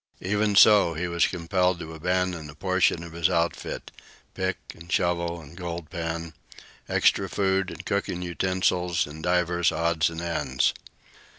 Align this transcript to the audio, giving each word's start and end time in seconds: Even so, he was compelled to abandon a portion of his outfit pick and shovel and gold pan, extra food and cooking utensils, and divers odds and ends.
Even 0.23 0.55
so, 0.55 0.95
he 0.95 1.07
was 1.07 1.27
compelled 1.27 1.77
to 1.77 1.93
abandon 1.93 2.49
a 2.49 2.55
portion 2.55 3.03
of 3.03 3.11
his 3.11 3.29
outfit 3.29 3.91
pick 4.33 4.57
and 4.73 4.91
shovel 4.91 5.39
and 5.39 5.55
gold 5.55 5.91
pan, 5.91 6.33
extra 6.89 7.29
food 7.29 7.69
and 7.69 7.85
cooking 7.85 8.23
utensils, 8.23 9.05
and 9.05 9.21
divers 9.21 9.71
odds 9.71 10.09
and 10.09 10.19
ends. 10.19 10.73